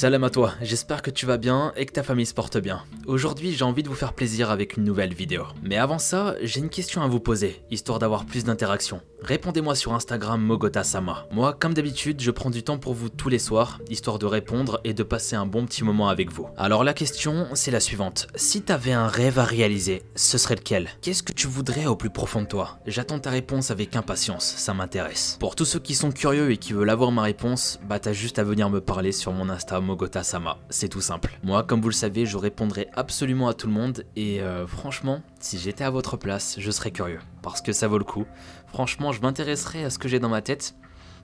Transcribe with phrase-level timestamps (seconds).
[0.00, 2.84] Salam à toi, j'espère que tu vas bien et que ta famille se porte bien.
[3.04, 5.44] Aujourd'hui j'ai envie de vous faire plaisir avec une nouvelle vidéo.
[5.62, 9.02] Mais avant ça, j'ai une question à vous poser, histoire d'avoir plus d'interaction.
[9.20, 11.26] Répondez-moi sur Instagram Mogota Sama.
[11.30, 14.80] Moi, comme d'habitude, je prends du temps pour vous tous les soirs, histoire de répondre
[14.84, 16.48] et de passer un bon petit moment avec vous.
[16.56, 18.28] Alors la question, c'est la suivante.
[18.36, 20.88] Si t'avais un rêve à réaliser, ce serait lequel?
[21.02, 22.78] Qu'est-ce que tu voudrais au plus profond de toi?
[22.86, 25.36] J'attends ta réponse avec impatience, ça m'intéresse.
[25.38, 28.38] Pour tous ceux qui sont curieux et qui veulent avoir ma réponse, bah t'as juste
[28.38, 30.56] à venir me parler sur mon Insta Mogota Sama.
[30.70, 31.36] C'est tout simple.
[31.42, 35.20] Moi, comme vous le savez, je répondrai absolument à tout le monde et euh, franchement,
[35.40, 37.18] si j'étais à votre place, je serais curieux.
[37.42, 38.24] Parce que ça vaut le coup.
[38.68, 40.76] Franchement, je m'intéresserai à ce que j'ai dans ma tête.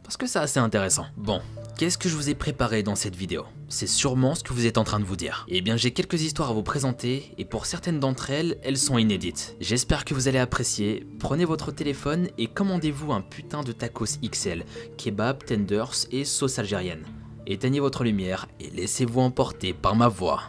[0.02, 1.06] Parce que c'est assez intéressant.
[1.16, 1.40] Bon,
[1.78, 3.44] qu'est-ce que je vous ai préparé dans cette vidéo?
[3.68, 5.46] C'est sûrement ce que vous êtes en train de vous dire.
[5.48, 8.98] Eh bien j'ai quelques histoires à vous présenter, et pour certaines d'entre elles, elles sont
[8.98, 9.56] inédites.
[9.60, 11.06] J'espère que vous allez apprécier.
[11.20, 14.64] Prenez votre téléphone et commandez-vous un putain de tacos XL,
[14.96, 17.04] kebab, tenders et sauce algérienne.
[17.48, 20.42] Éteignez votre lumière et laissez-vous emporter par ma voix.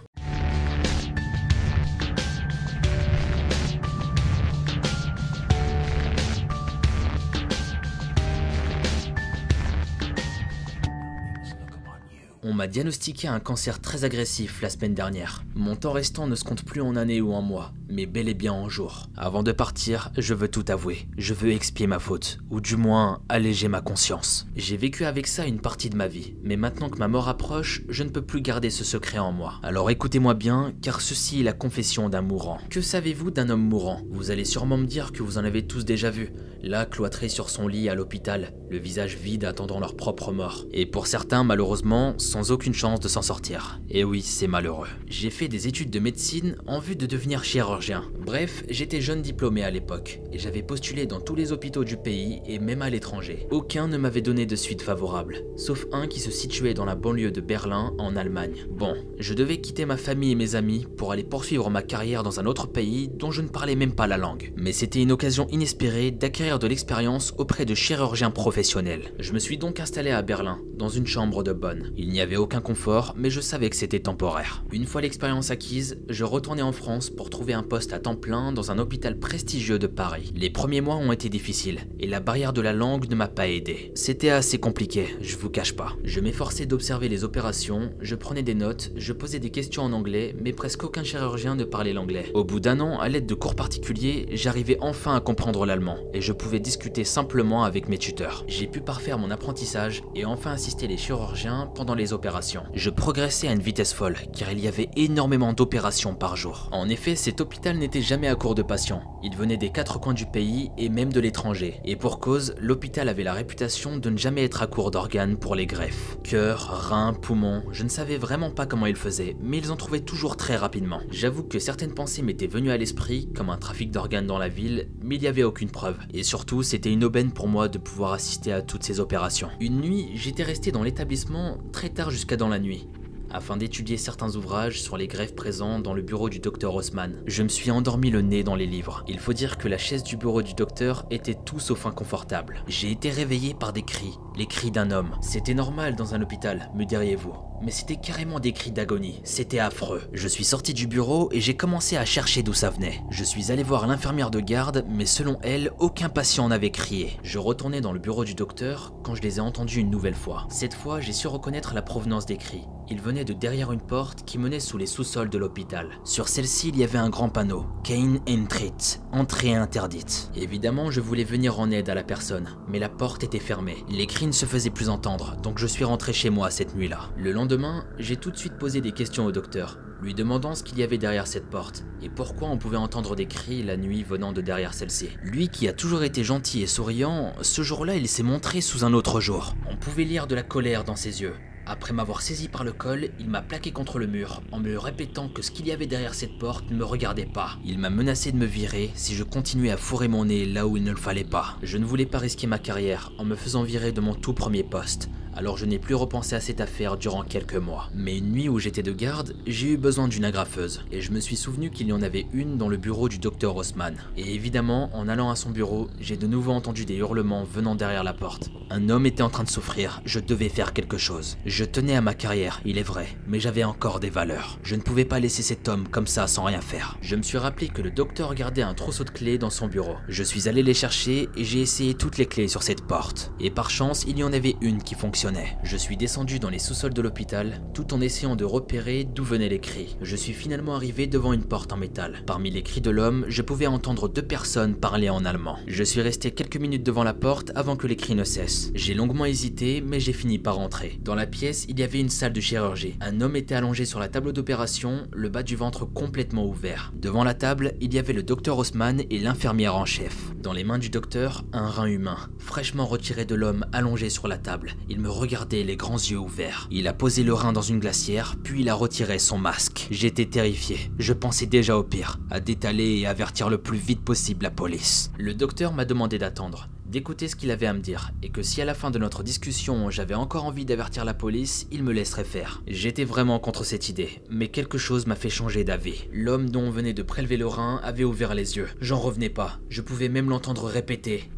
[12.57, 15.43] M'a diagnostiqué un cancer très agressif la semaine dernière.
[15.53, 18.33] Mon temps restant ne se compte plus en années ou en mois, mais bel et
[18.33, 19.09] bien en jours.
[19.15, 21.07] Avant de partir, je veux tout avouer.
[21.19, 24.47] Je veux expier ma faute, ou du moins alléger ma conscience.
[24.55, 27.83] J'ai vécu avec ça une partie de ma vie, mais maintenant que ma mort approche,
[27.89, 29.59] je ne peux plus garder ce secret en moi.
[29.61, 32.57] Alors écoutez-moi bien, car ceci est la confession d'un mourant.
[32.71, 34.01] Que savez-vous d'un homme mourant?
[34.09, 36.33] Vous allez sûrement me dire que vous en avez tous déjà vu.
[36.63, 40.65] Là, cloîtré sur son lit à l'hôpital, le visage vide attendant leur propre mort.
[40.71, 43.79] Et pour certains, malheureusement, sans aucune chance de s'en sortir.
[43.89, 44.87] Et oui, c'est malheureux.
[45.07, 48.03] J'ai fait des études de médecine en vue de devenir chirurgien.
[48.25, 52.41] Bref, j'étais jeune diplômé à l'époque, et j'avais postulé dans tous les hôpitaux du pays
[52.45, 53.47] et même à l'étranger.
[53.51, 57.31] Aucun ne m'avait donné de suite favorable, sauf un qui se situait dans la banlieue
[57.31, 58.65] de Berlin, en Allemagne.
[58.69, 62.39] Bon, je devais quitter ma famille et mes amis pour aller poursuivre ma carrière dans
[62.39, 64.53] un autre pays dont je ne parlais même pas la langue.
[64.55, 69.13] Mais c'était une occasion inespérée d'acquérir de l'expérience auprès de chirurgiens professionnels.
[69.19, 71.91] Je me suis donc installé à Berlin, dans une chambre de bonne.
[71.97, 74.63] Il n'y avait aucun confort, mais je savais que c'était temporaire.
[74.71, 78.51] Une fois l'expérience acquise, je retournais en France pour trouver un poste à temps plein
[78.51, 80.31] dans un hôpital prestigieux de Paris.
[80.35, 83.47] Les premiers mois ont été difficiles, et la barrière de la langue ne m'a pas
[83.47, 83.91] aidé.
[83.95, 85.93] C'était assez compliqué, je vous cache pas.
[86.03, 90.35] Je m'efforçais d'observer les opérations, je prenais des notes, je posais des questions en anglais,
[90.39, 92.31] mais presque aucun chirurgien ne parlait l'anglais.
[92.33, 96.21] Au bout d'un an, à l'aide de cours particuliers, j'arrivais enfin à comprendre l'allemand, et
[96.21, 98.45] je pouvais discuter simplement avec mes tuteurs.
[98.47, 102.26] J'ai pu parfaire mon apprentissage et enfin assister les chirurgiens pendant les opérations.
[102.73, 106.67] Je progressais à une vitesse folle, car il y avait énormément d'opérations par jour.
[106.73, 109.01] En effet, cet hôpital n'était jamais à court de patients.
[109.23, 111.79] Il venait des quatre coins du pays et même de l'étranger.
[111.85, 115.55] Et pour cause, l'hôpital avait la réputation de ne jamais être à court d'organes pour
[115.55, 116.17] les greffes.
[116.23, 120.01] Cœur, reins, poumons, je ne savais vraiment pas comment ils faisaient, mais ils en trouvaient
[120.01, 121.01] toujours très rapidement.
[121.09, 124.89] J'avoue que certaines pensées m'étaient venues à l'esprit, comme un trafic d'organes dans la ville,
[125.01, 125.97] mais il n'y avait aucune preuve.
[126.13, 129.49] Et surtout, c'était une aubaine pour moi de pouvoir assister à toutes ces opérations.
[129.61, 132.87] Une nuit, j'étais resté dans l'établissement très tard jusqu'à dans la nuit
[133.29, 137.21] afin d'étudier certains ouvrages sur les greffes présents dans le bureau du docteur Haussmann.
[137.27, 139.03] Je me suis endormi le nez dans les livres.
[139.07, 142.63] Il faut dire que la chaise du bureau du docteur était tout sauf inconfortable.
[142.67, 145.15] J'ai été réveillé par des cris, les cris d'un homme.
[145.21, 147.33] C'était normal dans un hôpital, me diriez-vous.
[147.63, 149.19] Mais c'était carrément des cris d'agonie.
[149.23, 150.03] C'était affreux.
[150.13, 153.01] Je suis sorti du bureau et j'ai commencé à chercher d'où ça venait.
[153.09, 157.17] Je suis allé voir l'infirmière de garde, mais selon elle, aucun patient n'avait crié.
[157.23, 160.45] Je retournais dans le bureau du docteur quand je les ai entendus une nouvelle fois.
[160.49, 162.67] Cette fois, j'ai su reconnaître la provenance des cris.
[162.89, 165.89] Ils venaient de derrière une porte qui menait sous les sous-sols de l'hôpital.
[166.05, 167.65] Sur celle-ci, il y avait un grand panneau.
[167.83, 170.31] Kane Entrit, entrée interdite.
[170.35, 173.83] Évidemment, je voulais venir en aide à la personne, mais la porte était fermée.
[173.89, 177.09] Les cris ne se faisaient plus entendre, donc je suis rentré chez moi cette nuit-là.
[177.17, 180.77] Le lendemain, j'ai tout de suite posé des questions au docteur, lui demandant ce qu'il
[180.77, 184.33] y avait derrière cette porte, et pourquoi on pouvait entendre des cris la nuit venant
[184.33, 185.09] de derrière celle-ci.
[185.23, 188.93] Lui qui a toujours été gentil et souriant, ce jour-là il s'est montré sous un
[188.93, 189.55] autre jour.
[189.69, 191.33] On pouvait lire de la colère dans ses yeux.
[191.69, 195.27] Après m'avoir saisi par le col, il m'a plaqué contre le mur en me répétant
[195.27, 197.57] que ce qu'il y avait derrière cette porte ne me regardait pas.
[197.65, 200.77] Il m'a menacé de me virer si je continuais à fourrer mon nez là où
[200.77, 201.57] il ne le fallait pas.
[201.61, 204.63] Je ne voulais pas risquer ma carrière en me faisant virer de mon tout premier
[204.63, 207.89] poste alors je n'ai plus repensé à cette affaire durant quelques mois.
[207.93, 211.19] Mais une nuit où j'étais de garde, j'ai eu besoin d'une agrafeuse, et je me
[211.19, 213.95] suis souvenu qu'il y en avait une dans le bureau du docteur Haussmann.
[214.17, 218.03] Et évidemment, en allant à son bureau, j'ai de nouveau entendu des hurlements venant derrière
[218.03, 218.49] la porte.
[218.71, 221.37] Un homme était en train de souffrir, je devais faire quelque chose.
[221.45, 224.57] Je tenais à ma carrière, il est vrai, mais j'avais encore des valeurs.
[224.63, 226.97] Je ne pouvais pas laisser cet homme comme ça sans rien faire.
[227.01, 229.97] Je me suis rappelé que le docteur gardait un trousseau de clés dans son bureau.
[230.07, 233.31] Je suis allé les chercher et j'ai essayé toutes les clés sur cette porte.
[233.39, 235.26] Et par chance, il y en avait une qui fonctionnait
[235.63, 239.49] Je suis descendu dans les sous-sols de l'hôpital, tout en essayant de repérer d'où venaient
[239.49, 239.97] les cris.
[240.01, 242.23] Je suis finalement arrivé devant une porte en métal.
[242.25, 245.57] Parmi les cris de l'homme, je pouvais entendre deux personnes parler en allemand.
[245.67, 248.71] Je suis resté quelques minutes devant la porte avant que les cris ne cessent.
[248.75, 250.99] J'ai longuement hésité, mais j'ai fini par entrer.
[251.03, 252.95] Dans la pièce, il y avait une salle de chirurgie.
[253.01, 256.93] Un homme était allongé sur la table d'opération, le bas du ventre complètement ouvert.
[256.95, 260.31] Devant la table, il y avait le docteur Haussmann et l'infirmière en chef.
[260.41, 264.37] Dans les mains du docteur, un rein humain, fraîchement retiré de l'homme allongé sur la
[264.37, 264.75] table.
[264.87, 266.67] Il me regardait les grands yeux ouverts.
[266.71, 269.87] Il a posé le rein dans une glacière, puis il a retiré son masque.
[269.91, 270.91] J'étais terrifié.
[270.99, 275.11] Je pensais déjà au pire, à détaler et avertir le plus vite possible la police.
[275.17, 278.61] Le docteur m'a demandé d'attendre d'écouter ce qu'il avait à me dire, et que si
[278.61, 282.23] à la fin de notre discussion j'avais encore envie d'avertir la police, il me laisserait
[282.23, 282.61] faire.
[282.67, 286.05] J'étais vraiment contre cette idée, mais quelque chose m'a fait changer d'avis.
[286.13, 288.69] L'homme dont on venait de prélever le rein avait ouvert les yeux.
[288.79, 291.29] J'en revenais pas, je pouvais même l'entendre répéter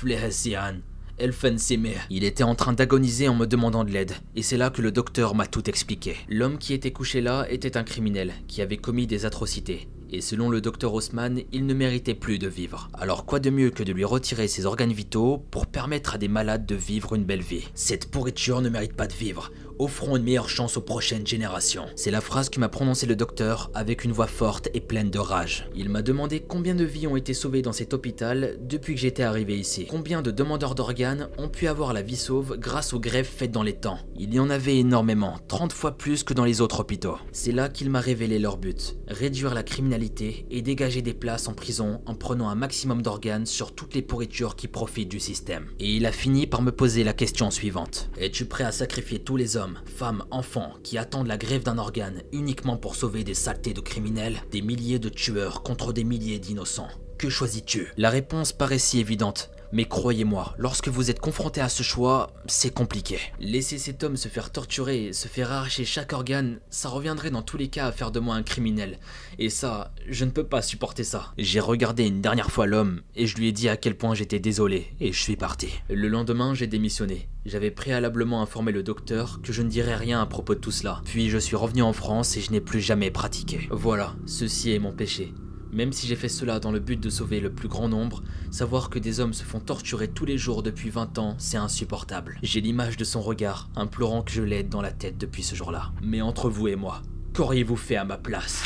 [0.00, 0.80] flehe sie an.
[1.20, 2.00] Elfensimir.
[2.10, 4.90] Il était en train d'agoniser en me demandant de l'aide, et c'est là que le
[4.90, 6.16] docteur m'a tout expliqué.
[6.28, 10.50] L'homme qui était couché là était un criminel, qui avait commis des atrocités et selon
[10.50, 12.90] le docteur Haussmann, il ne méritait plus de vivre.
[12.94, 16.28] Alors quoi de mieux que de lui retirer ses organes vitaux pour permettre à des
[16.28, 17.68] malades de vivre une belle vie?
[17.74, 19.50] Cette pourriture ne mérite pas de vivre.
[19.80, 21.86] Offrons une meilleure chance aux prochaines générations.
[21.96, 25.18] C'est la phrase que m'a prononcée le docteur avec une voix forte et pleine de
[25.18, 25.70] rage.
[25.74, 29.22] Il m'a demandé combien de vies ont été sauvées dans cet hôpital depuis que j'étais
[29.22, 29.86] arrivé ici.
[29.88, 33.62] Combien de demandeurs d'organes ont pu avoir la vie sauve grâce aux greffes faites dans
[33.62, 34.00] les temps?
[34.18, 37.16] Il y en avait énormément, 30 fois plus que dans les autres hôpitaux.
[37.32, 38.96] C'est là qu'il m'a révélé leur but.
[39.08, 43.74] Réduire la criminalité et dégager des places en prison en prenant un maximum d'organes sur
[43.74, 45.68] toutes les pourritures qui profitent du système.
[45.78, 48.10] Et il a fini par me poser la question suivante.
[48.18, 52.76] Es-tu prêt à sacrifier tous les femmes, enfants qui attendent la grève d'un organe uniquement
[52.76, 56.88] pour sauver des saletés de criminels, des milliers de tueurs contre des milliers d'innocents.
[57.18, 57.92] Que choisis-tu?
[57.96, 62.74] La réponse paraît si évidente, mais croyez-moi, lorsque vous êtes confronté à ce choix, c'est
[62.74, 63.18] compliqué.
[63.38, 67.56] Laisser cet homme se faire torturer, se faire arracher chaque organe, ça reviendrait dans tous
[67.56, 68.98] les cas à faire de moi un criminel.
[69.38, 71.32] Et ça, je ne peux pas supporter ça.
[71.38, 74.40] J'ai regardé une dernière fois l'homme, et je lui ai dit à quel point j'étais
[74.40, 75.68] désolé, et je suis parti.
[75.88, 77.28] Le lendemain, j'ai démissionné.
[77.46, 81.00] J'avais préalablement informé le docteur que je ne dirais rien à propos de tout cela.
[81.04, 83.68] Puis je suis revenu en France et je n'ai plus jamais pratiqué.
[83.70, 85.32] Voilà, ceci est mon péché.
[85.72, 88.90] Même si j'ai fait cela dans le but de sauver le plus grand nombre, savoir
[88.90, 92.38] que des hommes se font torturer tous les jours depuis 20 ans, c'est insupportable.
[92.42, 95.92] J'ai l'image de son regard, implorant que je l'aide dans la tête depuis ce jour-là.
[96.02, 97.02] Mais entre vous et moi,
[97.34, 98.64] qu'auriez-vous fait à ma place?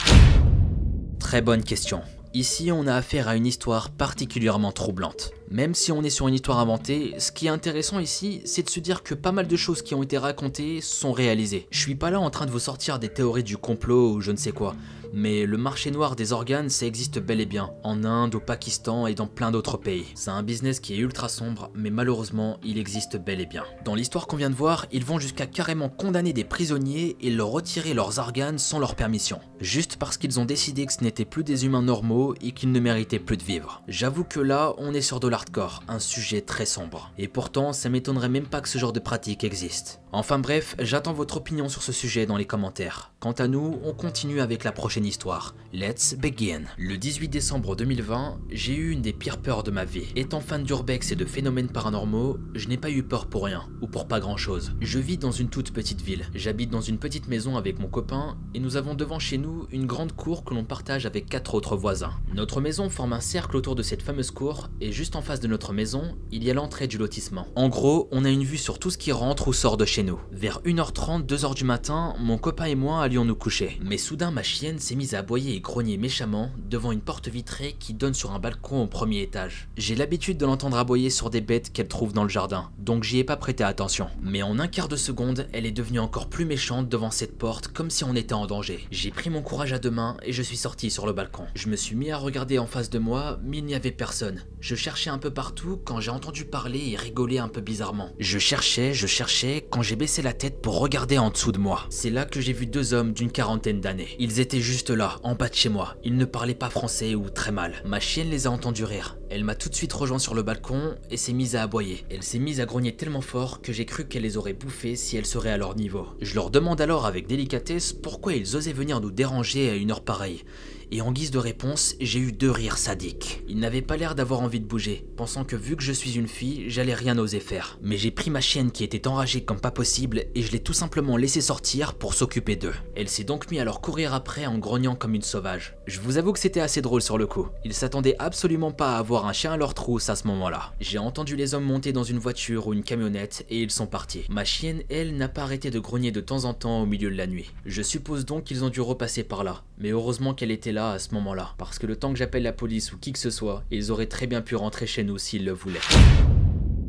[1.18, 2.00] Très bonne question.
[2.32, 5.30] Ici, on a affaire à une histoire particulièrement troublante.
[5.50, 8.70] Même si on est sur une histoire inventée, ce qui est intéressant ici, c'est de
[8.70, 11.68] se dire que pas mal de choses qui ont été racontées sont réalisées.
[11.70, 14.32] Je suis pas là en train de vous sortir des théories du complot ou je
[14.32, 14.74] ne sais quoi
[15.14, 19.06] mais le marché noir des organes, ça existe bel et bien, en Inde, au Pakistan
[19.06, 20.06] et dans plein d'autres pays.
[20.14, 23.64] C'est un business qui est ultra sombre, mais malheureusement, il existe bel et bien.
[23.84, 27.48] Dans l'histoire qu'on vient de voir, ils vont jusqu'à carrément condamner des prisonniers et leur
[27.48, 31.44] retirer leurs organes sans leur permission, juste parce qu'ils ont décidé que ce n'étaient plus
[31.44, 33.82] des humains normaux et qu'ils ne méritaient plus de vivre.
[33.86, 37.12] J'avoue que là, on est sur de l'hardcore, un sujet très sombre.
[37.18, 40.00] Et pourtant, ça m'étonnerait même pas que ce genre de pratique existe.
[40.12, 43.12] Enfin bref, j'attends votre opinion sur ce sujet dans les commentaires.
[43.20, 45.54] Quant à nous, on continue avec la prochaine histoire.
[45.72, 46.62] Let's begin.
[46.78, 50.06] Le 18 décembre 2020, j'ai eu une des pires peurs de ma vie.
[50.14, 53.88] Étant fan d'urbex et de phénomènes paranormaux, je n'ai pas eu peur pour rien, ou
[53.88, 54.72] pour pas grand chose.
[54.80, 56.26] Je vis dans une toute petite ville.
[56.34, 59.86] J'habite dans une petite maison avec mon copain, et nous avons devant chez nous une
[59.86, 62.14] grande cour que l'on partage avec quatre autres voisins.
[62.32, 65.48] Notre maison forme un cercle autour de cette fameuse cour, et juste en face de
[65.48, 67.48] notre maison, il y a l'entrée du lotissement.
[67.56, 70.02] En gros, on a une vue sur tout ce qui rentre ou sort de chez
[70.02, 70.20] nous.
[70.30, 73.80] Vers 1h30, 2h du matin, mon copain et moi allions nous coucher.
[73.82, 77.76] Mais soudain, ma chienne s'est mise à aboyer et grogner méchamment devant une porte vitrée
[77.78, 79.68] qui donne sur un balcon au premier étage.
[79.76, 83.18] J'ai l'habitude de l'entendre aboyer sur des bêtes qu'elle trouve dans le jardin, donc j'y
[83.18, 84.08] ai pas prêté attention.
[84.22, 87.68] Mais en un quart de seconde, elle est devenue encore plus méchante devant cette porte,
[87.68, 88.86] comme si on était en danger.
[88.90, 91.44] J'ai pris mon courage à deux mains et je suis sorti sur le balcon.
[91.54, 94.42] Je me suis mis à regarder en face de moi, mais il n'y avait personne.
[94.60, 98.10] Je cherchais un peu partout quand j'ai entendu parler et rigoler un peu bizarrement.
[98.18, 101.86] Je cherchais, je cherchais quand j'ai baissé la tête pour regarder en dessous de moi.
[101.90, 104.16] C'est là que j'ai vu deux hommes d'une quarantaine d'années.
[104.18, 105.96] Ils étaient juste là, en bas de chez moi.
[106.04, 107.82] Ils ne parlaient pas français ou très mal.
[107.84, 109.16] Ma chienne les a entendus rire.
[109.30, 112.04] Elle m'a tout de suite rejoint sur le balcon et s'est mise à aboyer.
[112.10, 115.16] Elle s'est mise à grogner tellement fort que j'ai cru qu'elle les aurait bouffés si
[115.16, 116.06] elle serait à leur niveau.
[116.20, 120.04] Je leur demande alors avec délicatesse pourquoi ils osaient venir nous déranger à une heure
[120.04, 120.44] pareille.
[120.90, 123.42] Et en guise de réponse, j'ai eu deux rires sadiques.
[123.48, 126.28] Il n'avait pas l'air d'avoir envie de bouger, pensant que vu que je suis une
[126.28, 127.78] fille, j'allais rien oser faire.
[127.82, 130.72] Mais j'ai pris ma chienne qui était enragée comme pas possible et je l'ai tout
[130.72, 132.74] simplement laissé sortir pour s'occuper d'eux.
[132.96, 135.76] Elle s'est donc mis à leur courir après en grognant comme une sauvage.
[135.86, 137.48] Je vous avoue que c'était assez drôle sur le coup.
[137.64, 140.72] Ils s'attendaient absolument pas à avoir un chien à leur trousse à ce moment-là.
[140.80, 144.24] J'ai entendu les hommes monter dans une voiture ou une camionnette et ils sont partis.
[144.28, 147.16] Ma chienne, elle, n'a pas arrêté de grogner de temps en temps au milieu de
[147.16, 147.52] la nuit.
[147.66, 149.62] Je suppose donc qu'ils ont dû repasser par là.
[149.78, 151.54] Mais heureusement qu'elle était là à ce moment-là.
[151.58, 154.06] Parce que le temps que j'appelle la police ou qui que ce soit, ils auraient
[154.06, 155.80] très bien pu rentrer chez nous s'ils le voulaient.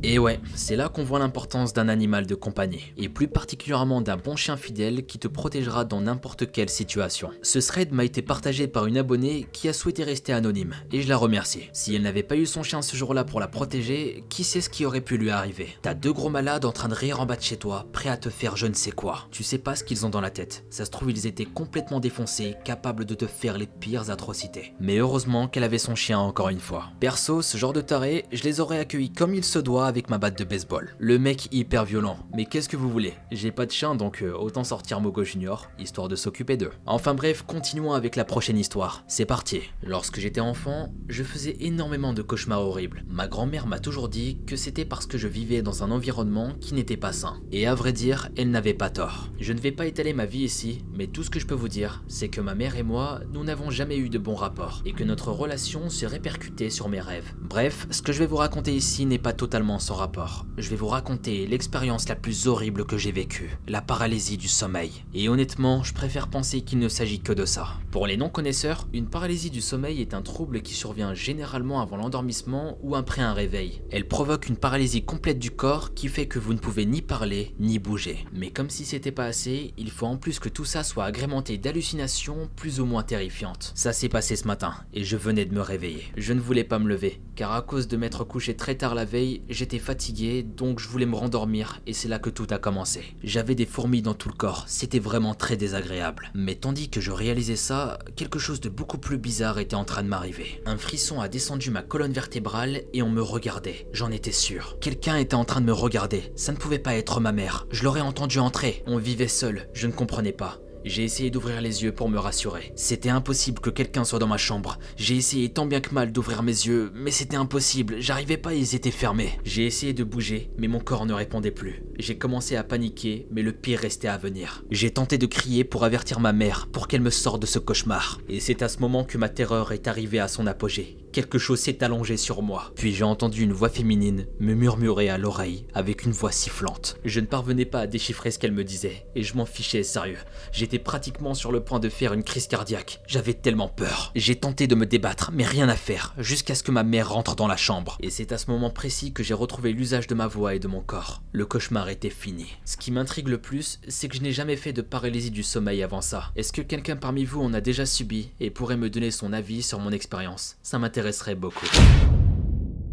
[0.07, 4.17] Et ouais, c'est là qu'on voit l'importance d'un animal de compagnie, et plus particulièrement d'un
[4.17, 7.31] bon chien fidèle qui te protégera dans n'importe quelle situation.
[7.41, 11.09] Ce thread m'a été partagé par une abonnée qui a souhaité rester anonyme, et je
[11.09, 11.69] la remercie.
[11.73, 14.69] Si elle n'avait pas eu son chien ce jour-là pour la protéger, qui sait ce
[14.69, 15.69] qui aurait pu lui arriver?
[15.81, 18.17] T'as deux gros malades en train de rire en bas de chez toi, prêts à
[18.17, 19.27] te faire je ne sais quoi.
[19.31, 20.65] Tu sais pas ce qu'ils ont dans la tête.
[20.69, 24.75] Ça se trouve ils étaient complètement défoncés, capables de te faire les pires atrocités.
[24.79, 26.91] Mais heureusement qu'elle avait son chien encore une fois.
[26.99, 30.37] Perso, ce genre de taré, je les aurais accueillis comme il se doit ma batte
[30.37, 30.95] de baseball.
[30.99, 32.17] Le mec hyper violent.
[32.35, 33.13] Mais qu'est-ce que vous voulez?
[33.31, 36.71] J'ai pas de chien donc euh, autant sortir Mogo Junior, histoire de s'occuper d'eux.
[36.85, 39.03] Enfin bref, continuons avec la prochaine histoire.
[39.07, 39.61] C'est parti.
[39.81, 43.03] Lorsque j'étais enfant, je faisais énormément de cauchemars horribles.
[43.07, 46.73] Ma grand-mère m'a toujours dit que c'était parce que je vivais dans un environnement qui
[46.73, 47.41] n'était pas sain.
[47.51, 49.29] Et à vrai dire, elle n'avait pas tort.
[49.39, 51.69] Je ne vais pas étaler ma vie ici, mais tout ce que je peux vous
[51.69, 54.93] dire, c'est que ma mère et moi, nous n'avons jamais eu de bons rapports, et
[54.93, 57.33] que notre relation se répercutait sur mes rêves.
[57.39, 60.87] Bref, ce que je vais vous raconter ici n'est pas totalement rapport je vais vous
[60.87, 64.91] raconter l'expérience la plus horrible que j'ai vécue, la paralysie du sommeil.
[65.13, 67.67] Et honnêtement, je préfère penser qu'il ne s'agit que de ça.
[67.91, 72.77] Pour les non-connaisseurs, une paralysie du sommeil est un trouble qui survient généralement avant l'endormissement
[72.81, 73.81] ou après un réveil.
[73.91, 77.53] Elle provoque une paralysie complète du corps qui fait que vous ne pouvez ni parler
[77.59, 78.25] ni bouger.
[78.33, 81.57] Mais comme si c'était pas assez, il faut en plus que tout ça soit agrémenté
[81.57, 83.71] d'hallucinations plus ou moins terrifiantes.
[83.75, 86.05] Ça s'est passé ce matin et je venais de me réveiller.
[86.17, 89.05] Je ne voulais pas me lever car à cause de m'être couché très tard la
[89.05, 93.03] veille, j'étais fatigué donc je voulais me rendormir et c'est là que tout a commencé.
[93.23, 96.31] J'avais des fourmis dans tout le corps, c'était vraiment très désagréable.
[96.33, 100.03] Mais tandis que je réalisais ça, quelque chose de beaucoup plus bizarre était en train
[100.03, 100.61] de m'arriver.
[100.65, 104.77] Un frisson a descendu ma colonne vertébrale et on me regardait, j'en étais sûr.
[104.79, 107.83] Quelqu'un était en train de me regarder, ça ne pouvait pas être ma mère, je
[107.83, 110.59] l'aurais entendu entrer, on vivait seul, je ne comprenais pas.
[110.85, 112.71] J'ai essayé d'ouvrir les yeux pour me rassurer.
[112.75, 114.77] C'était impossible que quelqu'un soit dans ma chambre.
[114.97, 118.75] J'ai essayé tant bien que mal d'ouvrir mes yeux, mais c'était impossible, j'arrivais pas, ils
[118.75, 119.39] étaient fermés.
[119.43, 121.81] J'ai essayé de bouger, mais mon corps ne répondait plus.
[121.97, 124.63] J'ai commencé à paniquer, mais le pire restait à venir.
[124.69, 128.19] J'ai tenté de crier pour avertir ma mère, pour qu'elle me sorte de ce cauchemar.
[128.29, 130.97] Et c'est à ce moment que ma terreur est arrivée à son apogée.
[131.15, 132.73] Quelque chose s'est allongé sur moi.
[132.75, 136.97] Puis j'ai entendu une voix féminine me murmurer à l'oreille avec une voix sifflante.
[137.05, 140.17] Je ne parvenais pas à déchiffrer ce qu'elle me disait, et je m'en fichais sérieux.
[140.51, 142.99] J'étais pratiquement sur le point de faire une crise cardiaque.
[143.07, 144.11] J'avais tellement peur.
[144.13, 147.37] J'ai tenté de me débattre, mais rien à faire, jusqu'à ce que ma mère rentre
[147.37, 147.97] dans la chambre.
[148.01, 150.67] Et c'est à ce moment précis que j'ai retrouvé l'usage de ma voix et de
[150.67, 151.21] mon corps.
[151.31, 152.47] Le cauchemar était fini.
[152.65, 155.81] Ce qui m'intrigue le plus, c'est que je n'ai jamais fait de paralysie du sommeil
[155.81, 156.33] avant ça.
[156.35, 159.63] Est-ce que quelqu'un parmi vous en a déjà subi et pourrait me donner son avis
[159.63, 160.57] sur mon expérience?
[160.61, 160.77] Ça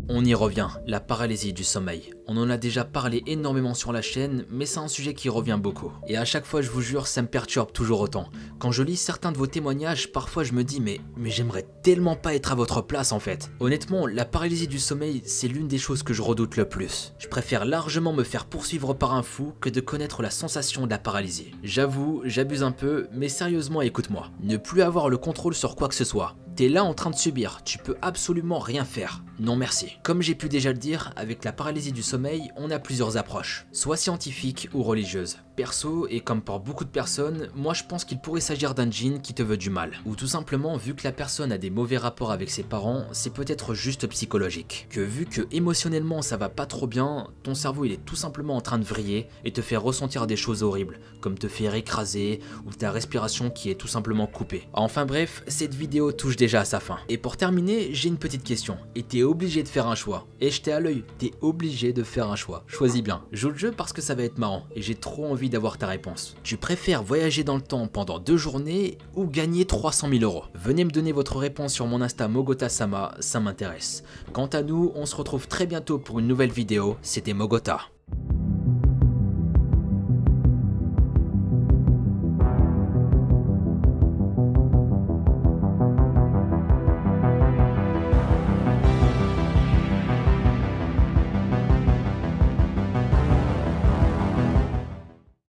[0.08, 2.12] On y revient, la paralysie du sommeil.
[2.26, 5.58] On en a déjà parlé énormément sur la chaîne, mais c'est un sujet qui revient
[5.58, 5.92] beaucoup.
[6.06, 8.28] Et à chaque fois, je vous jure, ça me perturbe toujours autant.
[8.58, 12.16] Quand je lis certains de vos témoignages, parfois je me dis mais, mais j'aimerais tellement
[12.16, 13.50] pas être à votre place en fait.
[13.60, 17.14] Honnêtement, la paralysie du sommeil, c'est l'une des choses que je redoute le plus.
[17.18, 20.90] Je préfère largement me faire poursuivre par un fou que de connaître la sensation de
[20.90, 21.52] la paralysie.
[21.62, 24.30] J'avoue, j'abuse un peu, mais sérieusement écoute-moi.
[24.42, 26.36] Ne plus avoir le contrôle sur quoi que ce soit.
[26.54, 29.24] T'es là en train de subir, tu peux absolument rien faire.
[29.38, 29.96] Non merci.
[30.02, 33.66] Comme j'ai pu déjà le dire, avec la paralysie du sommeil, on a plusieurs approches,
[33.72, 35.38] soit scientifiques ou religieuses.
[35.56, 39.20] Perso, et comme pour beaucoup de personnes, moi je pense qu'il pourrait s'agir d'un djinn
[39.20, 39.92] qui te veut du mal.
[40.06, 43.32] Ou tout simplement, vu que la personne a des mauvais rapports avec ses parents, c'est
[43.32, 44.86] peut-être juste psychologique.
[44.90, 48.56] Que vu que émotionnellement ça va pas trop bien, ton cerveau il est tout simplement
[48.56, 52.40] en train de vriller et te faire ressentir des choses horribles, comme te faire écraser
[52.66, 54.68] ou ta respiration qui est tout simplement coupée.
[54.72, 56.98] Enfin bref, cette vidéo touche déjà à sa fin.
[57.08, 58.78] Et pour terminer, j'ai une petite question.
[58.94, 60.26] Et t'es obligé de faire un choix.
[60.40, 62.64] Et jeté à l'œil, t'es obligé de faire un choix.
[62.66, 63.22] Choisis bien.
[63.32, 65.86] Joue le jeu parce que ça va être marrant et j'ai trop envie d'avoir ta
[65.86, 66.34] réponse.
[66.42, 70.44] Tu préfères voyager dans le temps pendant deux journées ou gagner 300 000 euros?
[70.54, 74.02] Venez me donner votre réponse sur mon Insta Mogota Sama, ça m'intéresse.
[74.32, 76.96] Quant à nous, on se retrouve très bientôt pour une nouvelle vidéo.
[77.02, 77.91] C'était Mogota.